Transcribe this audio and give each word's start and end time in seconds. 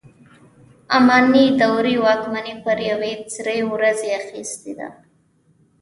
اماني 0.97 1.45
دورې 1.59 1.95
واکمني 2.03 2.55
پر 2.63 2.77
یوې 2.89 3.13
سرې 3.33 3.59
ورځې 3.71 4.09
اخیستې 4.21 4.73
ده. 4.79 4.89